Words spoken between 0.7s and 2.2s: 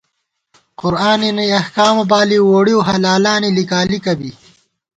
قرآنَنی احکامہ